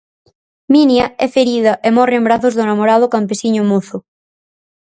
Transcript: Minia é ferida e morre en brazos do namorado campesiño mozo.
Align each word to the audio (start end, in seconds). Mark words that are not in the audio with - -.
Minia 0.73 1.05
é 1.25 1.27
ferida 1.37 1.73
e 1.87 1.89
morre 1.97 2.15
en 2.17 2.23
brazos 2.27 2.53
do 2.55 2.67
namorado 2.69 3.11
campesiño 3.15 3.63
mozo. 3.71 3.97